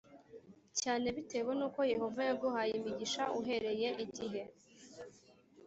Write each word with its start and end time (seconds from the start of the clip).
cyane 0.79 1.05
bitewe 1.15 1.51
n 1.59 1.61
uko 1.67 1.79
Yehova 1.93 2.21
yaguhaye 2.29 2.73
imigisha 2.79 3.23
uhereye 3.39 3.89
igihe 4.05 4.41